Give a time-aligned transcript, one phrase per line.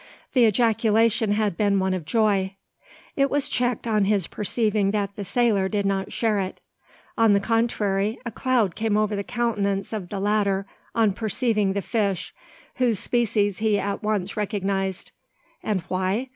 [0.33, 2.55] The ejaculation had been one of joy.
[3.15, 6.59] It was checked on his perceiving that the sailor did not share it.
[7.19, 11.83] On the contrary, a cloud came over the countenance of the latter on perceiving the
[11.83, 12.33] fish,
[12.77, 15.11] whose species he at once recognised.
[15.61, 16.29] And why?